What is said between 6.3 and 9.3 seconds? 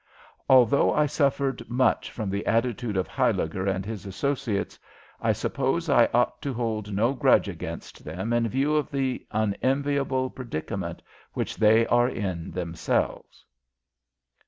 to hold no grudge against them in view of the